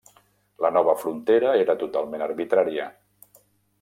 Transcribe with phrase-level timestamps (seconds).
[0.65, 2.89] La nova frontera era totalment arbitrària.